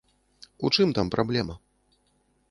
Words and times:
У 0.69 0.71
чым 0.77 0.93
там 0.99 1.11
праблема? 1.15 1.55